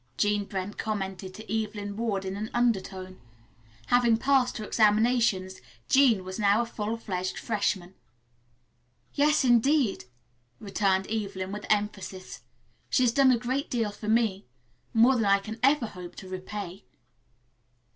[0.17, 3.21] Jean Brent commented to Evelyn Ward in an undertone.
[3.85, 7.93] Having passed her examinations Jean was now a full fledged freshman.
[9.13, 10.05] "Yes, indeed,"
[10.59, 12.41] returned Evelyn, with emphasis.
[12.89, 14.47] "She has done a great deal for me.
[14.91, 16.83] More than I can ever hope to repay."